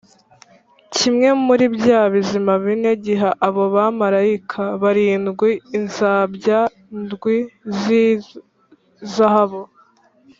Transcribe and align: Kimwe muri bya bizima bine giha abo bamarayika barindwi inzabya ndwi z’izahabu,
Kimwe 0.95 1.29
muri 1.45 1.65
bya 1.75 2.01
bizima 2.13 2.53
bine 2.63 2.91
giha 3.03 3.29
abo 3.47 3.63
bamarayika 3.75 4.61
barindwi 4.81 5.49
inzabya 5.77 6.59
ndwi 7.01 7.37
z’izahabu, 7.79 9.61